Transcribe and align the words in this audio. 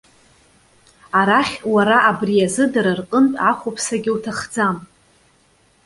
Арахь, 1.19 1.55
уара 1.73 1.97
абри 2.09 2.45
азы 2.45 2.65
дара 2.73 2.91
рҟынтә 2.99 3.39
ахәыԥсагьы 3.49 4.11
уҭахӡам. 4.15 4.77